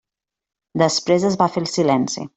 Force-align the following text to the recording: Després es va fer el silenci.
Després 0.83 1.27
es 1.31 1.37
va 1.43 1.51
fer 1.57 1.65
el 1.65 1.73
silenci. 1.77 2.29